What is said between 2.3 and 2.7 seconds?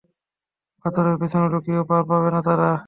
না তারা!